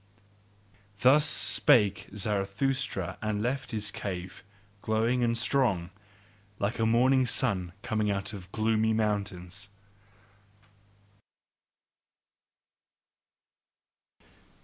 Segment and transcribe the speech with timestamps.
[1.01, 4.41] Thus spake Zarathustra and left his cave,
[4.81, 5.91] glowing and strong,
[6.57, 9.69] like a morning sun coming out of gloomy mountains.